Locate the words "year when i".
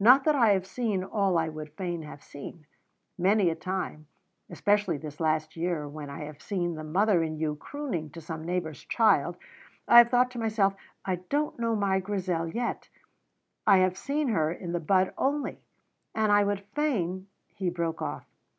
5.58-6.20